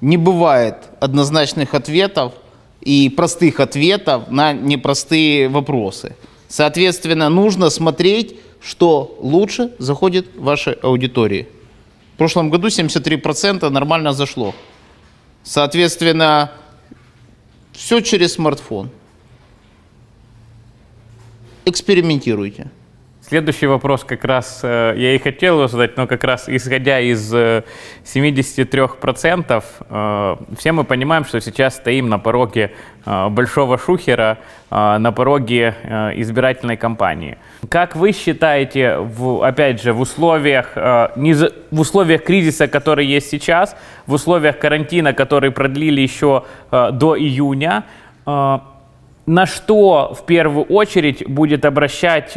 Не 0.00 0.16
бывает 0.16 0.76
однозначных 1.00 1.74
ответов 1.74 2.32
и 2.80 3.08
простых 3.08 3.60
ответов 3.60 4.30
на 4.30 4.52
непростые 4.52 5.48
вопросы. 5.48 6.16
Соответственно, 6.48 7.28
нужно 7.28 7.70
смотреть, 7.70 8.36
что 8.60 9.16
лучше 9.20 9.72
заходит 9.78 10.36
вашей 10.36 10.72
аудитории. 10.74 11.46
В 12.14 12.18
прошлом 12.18 12.50
году 12.50 12.68
73% 12.68 13.68
нормально 13.68 14.12
зашло. 14.12 14.54
Соответственно, 15.44 16.50
все 17.72 18.00
через 18.00 18.34
смартфон. 18.34 18.90
Экспериментируйте. 21.64 22.70
Следующий 23.28 23.66
вопрос 23.66 24.04
как 24.04 24.24
раз 24.24 24.60
э, 24.62 24.94
я 24.96 25.14
и 25.14 25.18
хотел 25.18 25.56
его 25.58 25.68
задать, 25.68 25.98
но 25.98 26.06
как 26.06 26.24
раз 26.24 26.48
исходя 26.48 26.98
из 26.98 27.30
э, 27.34 27.62
73%, 28.04 29.64
э, 29.90 30.36
все 30.56 30.72
мы 30.72 30.84
понимаем, 30.84 31.26
что 31.26 31.38
сейчас 31.38 31.76
стоим 31.76 32.08
на 32.08 32.18
пороге 32.18 32.72
э, 33.04 33.28
большого 33.28 33.76
шухера, 33.76 34.38
э, 34.70 34.96
на 34.96 35.12
пороге 35.12 35.74
э, 35.82 36.12
избирательной 36.22 36.78
кампании. 36.78 37.36
Как 37.68 37.96
вы 37.96 38.12
считаете, 38.12 38.96
в, 38.96 39.44
опять 39.44 39.82
же, 39.82 39.92
в 39.92 40.00
условиях, 40.00 40.72
э, 40.76 41.08
не 41.16 41.34
за- 41.34 41.52
в 41.70 41.80
условиях 41.80 42.24
кризиса, 42.24 42.66
который 42.66 43.04
есть 43.04 43.28
сейчас, 43.28 43.76
в 44.06 44.14
условиях 44.14 44.58
карантина, 44.58 45.12
который 45.12 45.50
продлили 45.50 46.00
еще 46.00 46.44
э, 46.70 46.92
до 46.92 47.14
июня, 47.18 47.84
э, 48.26 48.58
на 49.26 49.44
что 49.44 50.14
в 50.18 50.24
первую 50.24 50.64
очередь 50.64 51.28
будет 51.28 51.66
обращать 51.66 52.32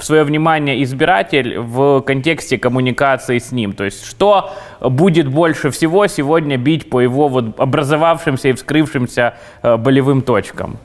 э, 0.00 0.04
свое 0.04 0.24
внимание 0.24 0.82
избиратель 0.82 1.58
в 1.58 2.00
контексте 2.00 2.58
коммуникации 2.58 3.38
с 3.38 3.52
ним? 3.52 3.72
То 3.72 3.84
есть 3.84 4.04
что 4.04 4.52
будет 4.80 5.28
больше 5.28 5.70
всего 5.70 6.06
сегодня 6.06 6.56
бить 6.56 6.90
по 6.90 7.00
его 7.00 7.28
вот 7.28 7.60
образовавшимся 7.60 8.48
и 8.48 8.52
вскрывшимся 8.52 9.34
э, 9.62 9.76
болевым 9.76 10.22
точкам? 10.22 10.78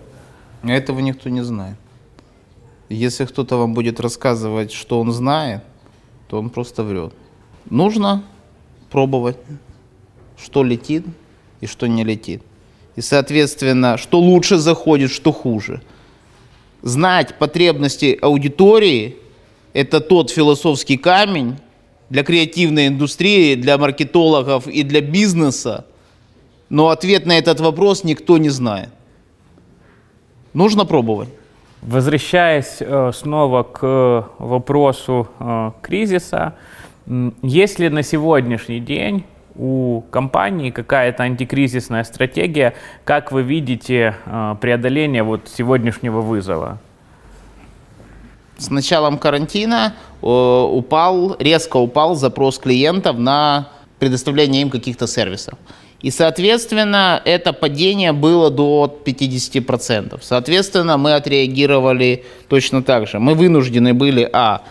Этого 0.64 1.00
никто 1.00 1.30
не 1.30 1.44
знает. 1.44 1.78
Если 2.90 3.26
кто-то 3.26 3.58
вам 3.58 3.74
будет 3.74 4.00
рассказывать, 4.00 4.72
что 4.72 5.00
он 5.00 5.12
знает, 5.12 5.64
то 6.28 6.40
он 6.40 6.50
просто 6.50 6.84
врет. 6.84 7.14
Нужно 7.70 8.24
пробовать, 8.92 9.38
что 10.38 10.64
летит 10.64 11.06
и 11.62 11.68
что 11.68 11.88
не 11.88 12.04
летит. 12.04 12.44
И, 12.96 13.02
соответственно, 13.02 13.98
что 13.98 14.20
лучше 14.20 14.58
заходит, 14.58 15.12
что 15.12 15.32
хуже. 15.32 15.82
Знать 16.86 17.40
потребности 17.40 18.16
аудитории– 18.22 19.16
это 19.74 20.00
тот 20.00 20.30
философский 20.30 20.98
камень 20.98 21.58
для 22.12 22.24
креативной 22.24 22.90
индустрии, 22.90 23.56
для 23.56 23.80
маркетологов 23.80 24.68
и 24.68 24.84
для 24.84 25.02
бизнеса. 25.02 25.88
Но 26.70 26.90
ответ 26.90 27.26
на 27.26 27.40
этот 27.40 27.60
вопрос 27.60 28.04
никто 28.04 28.38
не 28.38 28.50
знает. 28.50 28.90
Нужно 30.54 30.86
пробовать. 30.86 31.30
Возвращаясь 31.82 32.78
э, 32.80 33.12
снова 33.16 33.64
к 33.64 33.80
э, 33.82 34.24
вопросу 34.38 35.28
э, 35.40 35.72
кризиса, 35.82 36.54
есть 37.42 37.80
ли 37.80 37.90
на 37.90 38.04
сегодняшний 38.04 38.80
день 38.80 39.24
у 39.58 40.02
компании 40.12 40.70
какая-то 40.70 41.24
антикризисная 41.24 42.04
стратегия, 42.04 42.74
как 43.04 43.32
вы 43.32 43.44
видите 43.44 44.16
э, 44.26 44.56
преодоление 44.60 45.24
вот 45.24 45.48
сегодняшнего 45.48 46.22
вызова? 46.22 46.80
С 48.58 48.70
началом 48.70 49.18
карантина 49.18 49.94
э, 50.22 50.26
упал, 50.26 51.36
резко 51.40 51.78
упал 51.78 52.16
запрос 52.16 52.60
клиентов 52.60 53.18
на 53.18 53.70
предоставление 54.00 54.62
им 54.62 54.70
каких-то 54.70 55.08
сервисов. 55.08 55.58
И, 56.02 56.12
соответственно, 56.12 57.22
это 57.26 57.52
падение 57.52 58.12
было 58.12 58.52
до 58.52 59.02
50%. 59.06 60.20
Соответственно, 60.22 60.98
мы 60.98 61.16
отреагировали 61.16 62.26
точно 62.48 62.84
так 62.84 63.08
же. 63.08 63.20
Мы 63.20 63.34
вынуждены 63.34 63.94
были, 63.94 64.30
а, 64.32 64.62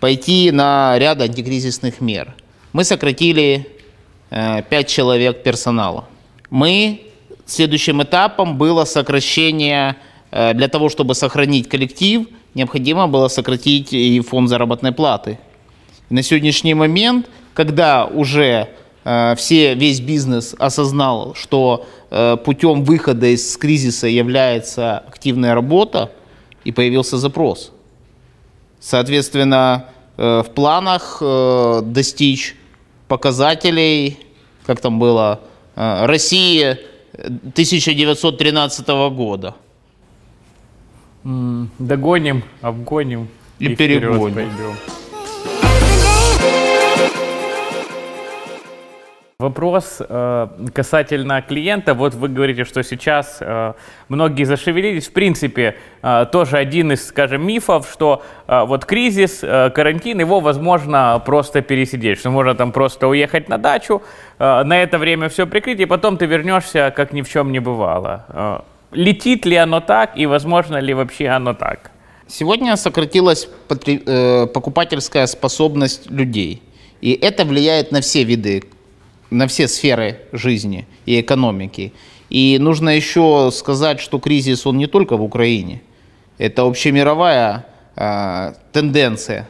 пойти 0.00 0.50
на 0.50 0.98
ряд 0.98 1.22
антикризисных 1.22 2.00
мер. 2.00 2.34
Мы 2.74 2.84
сократили 2.84 3.73
5 4.34 4.88
человек 4.88 5.42
персонала. 5.42 6.04
Мы 6.50 7.00
следующим 7.46 8.02
этапом 8.02 8.58
было 8.58 8.84
сокращение 8.84 9.96
э, 10.30 10.54
для 10.54 10.68
того, 10.68 10.88
чтобы 10.88 11.14
сохранить 11.14 11.68
коллектив, 11.68 12.26
необходимо 12.54 13.06
было 13.06 13.28
сократить 13.28 13.92
и 13.92 14.20
фонд 14.20 14.48
заработной 14.48 14.92
платы. 14.92 15.38
На 16.10 16.22
сегодняшний 16.22 16.74
момент, 16.74 17.26
когда 17.54 18.06
уже 18.06 18.68
э, 19.04 19.34
все, 19.36 19.74
весь 19.74 20.00
бизнес 20.00 20.54
осознал, 20.58 21.34
что 21.34 21.86
э, 22.10 22.36
путем 22.44 22.84
выхода 22.84 23.26
из 23.26 23.56
кризиса 23.56 24.08
является 24.08 24.98
активная 24.98 25.54
работа, 25.54 26.10
и 26.64 26.72
появился 26.72 27.18
запрос. 27.18 27.72
Соответственно, 28.80 29.86
э, 30.16 30.42
в 30.44 30.50
планах 30.50 31.18
э, 31.20 31.82
достичь 31.84 32.56
показателей, 33.06 34.18
как 34.66 34.80
там 34.80 34.98
было, 34.98 35.40
э, 35.76 36.06
России 36.06 36.78
1913 37.12 39.10
года. 39.10 39.54
Догоним, 41.24 42.42
обгоним 42.60 43.28
И 43.58 43.74
вперед 43.74 44.02
перегоним. 44.02 44.34
пойдем. 44.34 44.76
Вопрос 49.44 50.00
э, 50.00 50.48
касательно 50.72 51.42
клиента. 51.42 51.92
Вот 51.92 52.14
вы 52.14 52.28
говорите, 52.28 52.64
что 52.64 52.82
сейчас 52.82 53.36
э, 53.40 53.74
многие 54.08 54.44
зашевелились. 54.44 55.08
В 55.08 55.12
принципе, 55.12 55.76
э, 56.02 56.26
тоже 56.32 56.56
один 56.56 56.92
из, 56.92 57.06
скажем, 57.06 57.46
мифов, 57.46 57.90
что 57.92 58.22
э, 58.48 58.64
вот 58.64 58.86
кризис, 58.86 59.40
э, 59.42 59.68
карантин, 59.68 60.20
его 60.20 60.40
возможно 60.40 61.22
просто 61.26 61.60
пересидеть, 61.60 62.20
что 62.20 62.30
можно 62.30 62.54
там 62.54 62.72
просто 62.72 63.06
уехать 63.06 63.50
на 63.50 63.58
дачу, 63.58 64.00
э, 64.38 64.62
на 64.64 64.82
это 64.82 64.96
время 64.96 65.28
все 65.28 65.46
прикрыть, 65.46 65.80
и 65.80 65.84
потом 65.84 66.16
ты 66.16 66.24
вернешься, 66.24 66.90
как 66.96 67.12
ни 67.12 67.20
в 67.20 67.28
чем 67.28 67.52
не 67.52 67.60
бывало. 67.60 68.24
Э, 68.28 68.60
летит 68.92 69.44
ли 69.44 69.56
оно 69.56 69.80
так, 69.80 70.16
и 70.16 70.24
возможно 70.24 70.78
ли 70.78 70.94
вообще 70.94 71.28
оно 71.28 71.52
так? 71.52 71.90
Сегодня 72.26 72.76
сократилась 72.76 73.46
э, 73.68 74.46
покупательская 74.46 75.26
способность 75.26 76.10
людей. 76.10 76.62
И 77.02 77.12
это 77.12 77.44
влияет 77.44 77.92
на 77.92 78.00
все 78.00 78.24
виды, 78.24 78.62
на 79.30 79.46
все 79.46 79.68
сферы 79.68 80.20
жизни 80.32 80.86
и 81.06 81.20
экономики. 81.20 81.92
И 82.30 82.58
нужно 82.60 82.90
еще 82.90 83.50
сказать, 83.52 84.00
что 84.00 84.18
кризис, 84.18 84.66
он 84.66 84.78
не 84.78 84.86
только 84.86 85.16
в 85.16 85.22
Украине. 85.22 85.82
Это 86.38 86.62
общемировая 86.62 87.66
э, 87.96 88.54
тенденция. 88.72 89.48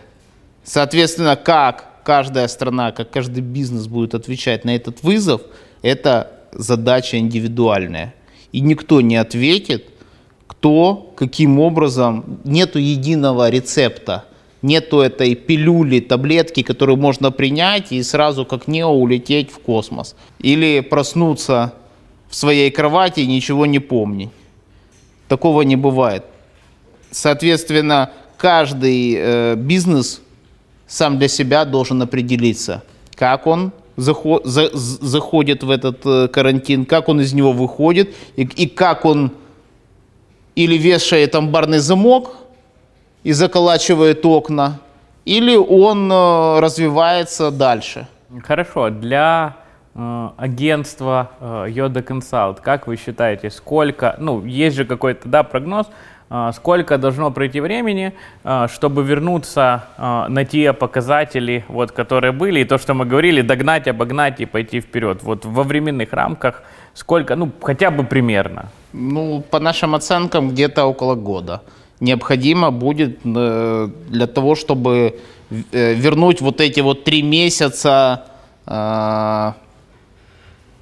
Соответственно, 0.64 1.36
как 1.36 2.02
каждая 2.04 2.48
страна, 2.48 2.92
как 2.92 3.10
каждый 3.10 3.40
бизнес 3.40 3.86
будет 3.86 4.14
отвечать 4.14 4.64
на 4.64 4.76
этот 4.76 5.02
вызов, 5.02 5.42
это 5.82 6.30
задача 6.52 7.18
индивидуальная. 7.18 8.14
И 8.52 8.60
никто 8.60 9.00
не 9.00 9.16
ответит, 9.16 9.88
кто, 10.46 11.12
каким 11.16 11.58
образом, 11.58 12.40
нету 12.44 12.78
единого 12.78 13.50
рецепта, 13.50 14.24
нету 14.64 15.00
этой 15.00 15.34
пилюли, 15.34 16.00
таблетки, 16.00 16.62
которую 16.62 16.96
можно 16.96 17.30
принять 17.30 17.92
и 17.92 18.02
сразу 18.02 18.46
как 18.46 18.66
нео 18.66 18.90
улететь 18.90 19.50
в 19.50 19.58
космос. 19.58 20.16
Или 20.38 20.80
проснуться 20.80 21.74
в 22.28 22.34
своей 22.34 22.70
кровати 22.70 23.20
и 23.20 23.26
ничего 23.26 23.66
не 23.66 23.78
помнить. 23.78 24.30
Такого 25.28 25.62
не 25.62 25.76
бывает. 25.76 26.24
Соответственно, 27.10 28.10
каждый 28.38 29.14
э, 29.16 29.54
бизнес 29.56 30.22
сам 30.86 31.18
для 31.18 31.28
себя 31.28 31.64
должен 31.64 32.02
определиться, 32.02 32.82
как 33.14 33.46
он 33.46 33.70
захо- 33.96 34.40
за- 34.44 34.70
заходит 34.74 35.62
в 35.62 35.70
этот 35.70 36.00
э, 36.06 36.28
карантин, 36.28 36.86
как 36.86 37.08
он 37.08 37.20
из 37.20 37.34
него 37.34 37.52
выходит 37.52 38.14
и, 38.36 38.42
и 38.42 38.66
как 38.66 39.04
он 39.04 39.30
или 40.56 40.78
вешает 40.78 41.34
амбарный 41.34 41.78
замок 41.78 42.36
и 43.24 43.32
заколачивает 43.32 44.24
окна, 44.24 44.78
или 45.24 45.56
он 45.56 46.12
э, 46.12 46.60
развивается 46.60 47.50
дальше. 47.50 48.06
Хорошо, 48.46 48.90
для 48.90 49.56
э, 49.94 50.28
агентства 50.36 51.30
э, 51.40 51.66
Йода 51.70 52.02
Консалт, 52.02 52.60
как 52.60 52.86
вы 52.86 52.96
считаете, 52.96 53.50
сколько, 53.50 54.16
ну, 54.18 54.44
есть 54.44 54.76
же 54.76 54.84
какой-то, 54.84 55.28
да, 55.28 55.42
прогноз, 55.42 55.86
э, 56.28 56.50
сколько 56.54 56.98
должно 56.98 57.30
пройти 57.30 57.60
времени, 57.60 58.12
э, 58.44 58.66
чтобы 58.70 59.02
вернуться 59.02 59.84
э, 59.96 60.26
на 60.28 60.44
те 60.44 60.74
показатели, 60.74 61.64
вот, 61.68 61.92
которые 61.92 62.32
были, 62.32 62.60
и 62.60 62.64
то, 62.64 62.76
что 62.76 62.92
мы 62.92 63.06
говорили, 63.06 63.40
догнать, 63.40 63.88
обогнать 63.88 64.40
и 64.40 64.46
пойти 64.46 64.80
вперед, 64.80 65.22
вот 65.22 65.46
во 65.46 65.62
временных 65.62 66.12
рамках, 66.12 66.62
сколько, 66.92 67.36
ну, 67.36 67.50
хотя 67.62 67.90
бы 67.90 68.04
примерно? 68.04 68.66
Ну, 68.92 69.42
по 69.50 69.60
нашим 69.60 69.94
оценкам, 69.94 70.50
где-то 70.50 70.84
около 70.84 71.14
года. 71.14 71.62
Необходимо 72.04 72.70
будет 72.70 73.20
э, 73.24 73.88
для 74.08 74.26
того, 74.26 74.54
чтобы 74.54 75.14
э, 75.72 75.94
вернуть 75.94 76.42
вот 76.42 76.60
эти 76.60 76.80
вот 76.80 77.04
три 77.04 77.22
месяца 77.22 78.26
э, 78.66 79.52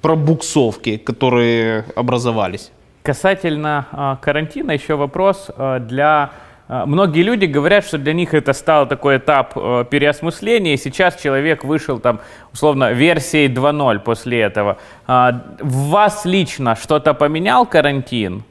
пробуксовки, 0.01 0.97
которые 0.97 1.85
образовались. 1.95 2.71
Касательно 3.03 4.17
карантина, 4.21 4.71
еще 4.71 4.95
вопрос 4.95 5.49
для 5.79 6.31
Многие 6.69 7.23
люди 7.23 7.45
говорят, 7.45 7.85
что 7.85 7.97
для 7.97 8.13
них 8.13 8.33
это 8.33 8.53
стал 8.53 8.87
такой 8.87 9.17
этап 9.17 9.53
переосмысления, 9.89 10.73
и 10.73 10.77
сейчас 10.77 11.21
человек 11.21 11.65
вышел 11.65 11.99
там, 11.99 12.19
условно, 12.53 12.93
версией 12.93 13.53
2.0 13.53 13.99
после 13.99 14.39
этого. 14.39 14.77
А, 15.05 15.31
В 15.59 15.89
вас 15.89 16.25
лично 16.25 16.75
что-то 16.75 17.13
поменял 17.13 17.65
карантин? 17.65 18.43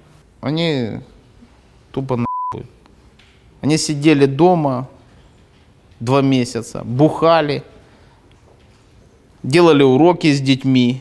Они 0.42 1.00
тупо. 1.90 2.18
Они 3.62 3.78
сидели 3.78 4.26
дома 4.26 4.88
два 6.00 6.20
месяца, 6.20 6.82
бухали, 6.84 7.62
делали 9.42 9.82
уроки 9.82 10.32
с 10.32 10.40
детьми 10.40 11.00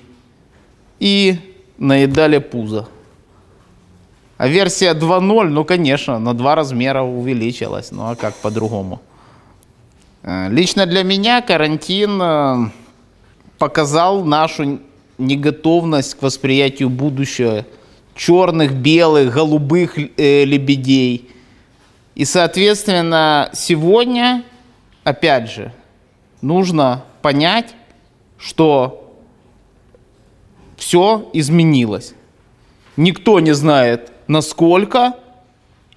и 1.00 1.38
наедали 1.78 2.38
пузо. 2.38 2.88
А 4.38 4.48
версия 4.48 4.94
2.0, 4.94 5.50
ну, 5.50 5.66
конечно, 5.66 6.20
на 6.20 6.34
два 6.34 6.56
размера 6.56 7.04
увеличилась. 7.04 7.92
Ну, 7.92 8.10
а 8.10 8.16
как 8.16 8.36
по-другому? 8.36 9.02
Э, 10.24 10.48
Лично 10.50 10.86
для 10.86 11.04
меня 11.04 11.42
карантин 11.42 12.22
э, 12.22 12.70
показал 13.58 14.24
нашу 14.24 14.80
неготовность 15.18 16.16
к 16.16 16.22
восприятию 16.22 16.90
будущего 16.90 17.66
черных, 18.16 18.74
белых, 18.74 19.34
голубых 19.34 19.98
э, 19.98 20.44
лебедей. 20.46 21.30
И, 22.16 22.26
соответственно, 22.26 23.50
сегодня, 23.54 24.44
опять 25.04 25.50
же, 25.50 25.74
нужно 26.42 27.06
понять, 27.22 27.74
что 28.38 29.16
все 30.76 31.30
изменилось. 31.34 32.14
Никто 32.98 33.40
не 33.40 33.54
знает, 33.54 34.12
насколько, 34.28 35.14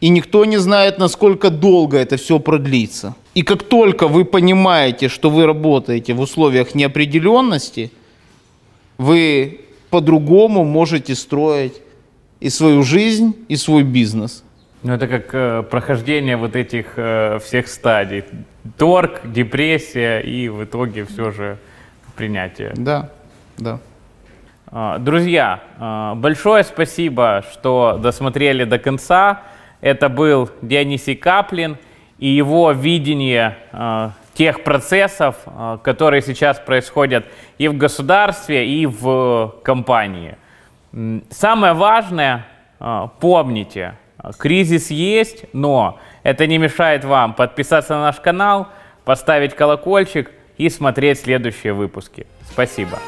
и 0.00 0.09
никто 0.09 0.44
не 0.44 0.59
знает, 0.59 0.98
насколько 0.98 1.50
долго 1.50 1.96
это 1.96 2.16
все 2.16 2.38
продлится. 2.38 3.16
И 3.35 3.42
как 3.42 3.62
только 3.62 4.07
вы 4.07 4.24
понимаете, 4.24 5.09
что 5.09 5.31
вы 5.31 5.46
работаете 5.46 6.14
в 6.14 6.20
условиях 6.20 6.74
неопределенности, 6.74 7.90
вы 8.98 9.62
по-другому 9.90 10.64
можете 10.64 11.14
строить 11.14 11.81
и 12.38 12.50
свою 12.50 12.83
жизнь, 12.83 13.35
и 13.48 13.57
свой 13.57 13.83
бизнес. 13.83 14.43
Ну, 14.85 14.92
это 14.92 15.09
как 15.09 15.35
э, 15.35 15.62
прохождение 15.62 16.37
вот 16.37 16.55
этих 16.55 16.92
э, 16.97 17.38
всех 17.38 17.68
стадий. 17.68 18.23
Торг, 18.77 19.23
депрессия 19.25 20.20
и 20.20 20.51
в 20.51 20.62
итоге 20.64 21.07
все 21.07 21.31
же 21.31 21.57
принятие. 22.14 22.75
Да, 22.77 23.09
да. 23.57 23.79
А, 24.66 24.99
Друзья, 24.99 25.61
а, 25.79 26.14
большое 26.14 26.64
спасибо, 26.64 27.42
что 27.51 27.99
досмотрели 27.99 28.64
до 28.64 28.79
конца. 28.79 29.40
Это 29.81 30.11
был 30.11 30.51
Дионисий 30.61 31.16
Каплин 31.16 31.79
и 32.18 32.29
его 32.29 32.70
видение 32.73 33.57
а, 33.73 34.12
тех 34.35 34.64
процессов, 34.64 35.37
которые 35.83 36.20
сейчас 36.20 36.59
происходят 36.59 37.25
и 37.57 37.68
в 37.68 37.79
государстве, 37.79 38.68
и 38.68 38.85
в 38.85 39.55
компании. 39.62 40.37
М, 40.92 41.25
Самое 41.31 41.73
важное, 41.73 42.44
помните, 43.20 43.94
кризис 44.38 44.90
есть, 44.90 45.44
но 45.52 45.98
это 46.22 46.46
не 46.46 46.58
мешает 46.58 47.04
вам 47.04 47.34
подписаться 47.34 47.94
на 47.94 48.02
наш 48.02 48.20
канал, 48.20 48.68
поставить 49.04 49.54
колокольчик 49.54 50.30
и 50.56 50.68
смотреть 50.68 51.20
следующие 51.20 51.72
выпуски. 51.72 52.26
Спасибо. 52.50 52.98